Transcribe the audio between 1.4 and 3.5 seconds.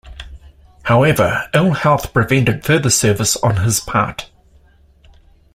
ill-health prevented further service